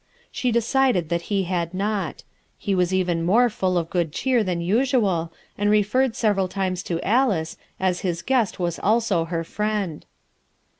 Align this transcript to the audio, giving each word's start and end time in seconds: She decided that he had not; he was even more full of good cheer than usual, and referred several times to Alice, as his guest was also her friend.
She 0.31 0.51
decided 0.51 1.09
that 1.09 1.21
he 1.29 1.43
had 1.43 1.75
not; 1.75 2.23
he 2.57 2.73
was 2.73 2.91
even 2.91 3.21
more 3.21 3.51
full 3.51 3.77
of 3.77 3.91
good 3.91 4.11
cheer 4.11 4.43
than 4.43 4.59
usual, 4.59 5.31
and 5.59 5.69
referred 5.69 6.15
several 6.15 6.47
times 6.47 6.81
to 6.89 6.99
Alice, 7.05 7.55
as 7.79 7.99
his 7.99 8.23
guest 8.23 8.59
was 8.59 8.79
also 8.79 9.25
her 9.25 9.43
friend. 9.43 10.07